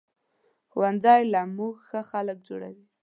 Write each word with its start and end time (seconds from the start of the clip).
ښوونځی 0.69 1.21
له 1.33 1.41
مونږ 1.55 1.75
ښه 1.87 1.99
خلک 2.11 2.37
جوړوي 2.47 2.85